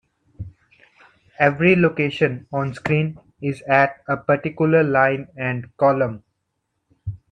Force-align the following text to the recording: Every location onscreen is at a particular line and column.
Every 1.37 1.75
location 1.75 2.47
onscreen 2.51 3.19
is 3.39 3.61
at 3.69 4.01
a 4.07 4.17
particular 4.17 4.81
line 4.81 5.27
and 5.37 5.77
column. 5.77 6.23